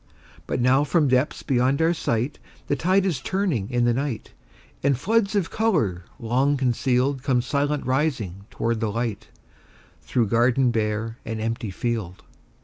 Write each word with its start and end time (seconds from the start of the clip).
But 0.47 0.59
now 0.59 0.83
from 0.83 1.09
depths 1.09 1.43
beyond 1.43 1.79
our 1.79 1.93
sight, 1.93 2.39
The 2.65 2.75
tide 2.75 3.05
is 3.05 3.21
turning 3.21 3.69
in 3.69 3.85
the 3.85 3.93
night, 3.93 4.31
And 4.81 4.97
floods 4.97 5.35
of 5.35 5.51
color 5.51 6.05
long 6.17 6.57
concealed 6.57 7.21
Come 7.21 7.43
silent 7.43 7.85
rising 7.85 8.45
toward 8.49 8.79
the 8.79 8.91
light, 8.91 9.27
Through 10.01 10.29
garden 10.29 10.71
bare 10.71 11.17
and 11.23 11.39
empty 11.39 11.69
field. 11.69 12.23